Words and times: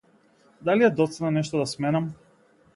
Дали 0.69 0.83
е 0.83 0.89
доцна 1.01 1.31
нешто 1.37 1.63
да 1.63 1.69
сменам? 1.77 2.13